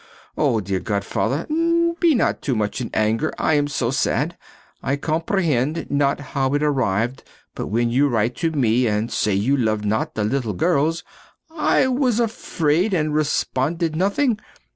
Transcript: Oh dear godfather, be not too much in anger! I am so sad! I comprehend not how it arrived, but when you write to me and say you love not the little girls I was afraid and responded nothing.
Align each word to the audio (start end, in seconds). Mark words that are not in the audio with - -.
Oh 0.35 0.61
dear 0.61 0.79
godfather, 0.79 1.45
be 1.99 2.15
not 2.15 2.41
too 2.41 2.55
much 2.55 2.81
in 2.81 2.89
anger! 2.91 3.31
I 3.37 3.53
am 3.53 3.67
so 3.67 3.91
sad! 3.91 4.35
I 4.81 4.95
comprehend 4.95 5.91
not 5.91 6.19
how 6.33 6.55
it 6.55 6.63
arrived, 6.63 7.21
but 7.53 7.67
when 7.67 7.91
you 7.91 8.07
write 8.07 8.35
to 8.37 8.49
me 8.49 8.87
and 8.87 9.11
say 9.11 9.35
you 9.35 9.55
love 9.55 9.85
not 9.85 10.15
the 10.15 10.23
little 10.23 10.53
girls 10.53 11.03
I 11.55 11.85
was 11.85 12.19
afraid 12.19 12.95
and 12.95 13.13
responded 13.13 13.95
nothing. 13.95 14.39